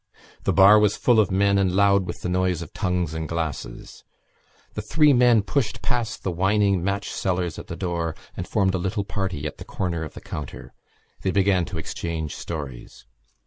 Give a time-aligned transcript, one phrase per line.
[0.45, 4.03] The bar was full of men and loud with the noise of tongues and glasses.
[4.73, 8.79] The three men pushed past the whining match sellers at the door and formed a
[8.79, 10.73] little party at the corner of the counter.
[11.21, 13.05] They began to exchange stories.